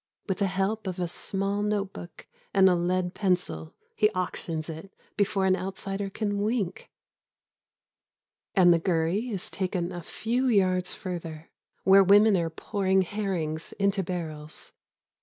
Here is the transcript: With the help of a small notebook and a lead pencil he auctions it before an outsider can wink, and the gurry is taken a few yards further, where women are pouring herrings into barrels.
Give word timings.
With 0.27 0.39
the 0.39 0.47
help 0.47 0.87
of 0.87 0.99
a 0.99 1.07
small 1.07 1.61
notebook 1.61 2.25
and 2.55 2.67
a 2.67 2.73
lead 2.73 3.13
pencil 3.13 3.75
he 3.95 4.09
auctions 4.15 4.67
it 4.67 4.91
before 5.15 5.45
an 5.45 5.55
outsider 5.55 6.09
can 6.09 6.39
wink, 6.41 6.89
and 8.55 8.73
the 8.73 8.79
gurry 8.79 9.29
is 9.29 9.51
taken 9.51 9.91
a 9.91 10.01
few 10.01 10.47
yards 10.47 10.91
further, 10.95 11.51
where 11.83 12.03
women 12.03 12.35
are 12.35 12.49
pouring 12.49 13.03
herrings 13.03 13.73
into 13.73 14.01
barrels. 14.01 14.71